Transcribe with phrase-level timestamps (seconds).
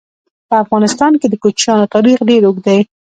[0.49, 2.79] په افغانستان کې د کوچیانو تاریخ ډېر اوږد دی.